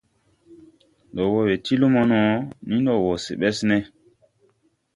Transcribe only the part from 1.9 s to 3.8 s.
no, nii ndɔ wɔ se Ɓɛsne.